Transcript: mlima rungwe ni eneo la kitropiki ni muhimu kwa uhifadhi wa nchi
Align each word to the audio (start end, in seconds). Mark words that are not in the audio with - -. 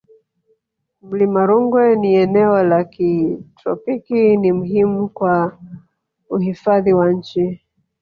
mlima 1.07 1.41
rungwe 1.49 1.83
ni 2.01 2.11
eneo 2.23 2.55
la 2.63 2.83
kitropiki 2.83 4.37
ni 4.37 4.51
muhimu 4.51 5.07
kwa 5.09 5.59
uhifadhi 6.29 6.93
wa 6.93 7.11
nchi 7.11 7.59